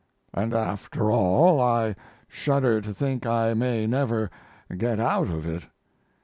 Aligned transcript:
And 0.33 0.51
after 0.55 1.11
all, 1.11 1.61
I 1.61 1.95
shudder 2.27 2.81
to 2.81 2.91
think 2.91 3.27
I 3.27 3.53
may 3.53 3.85
never 3.85 4.31
get 4.75 4.99
out 4.99 5.29
of 5.29 5.45
it. 5.45 5.67